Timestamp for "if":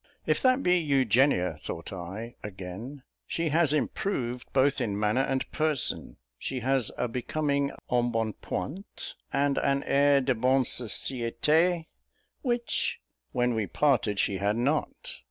0.25-0.41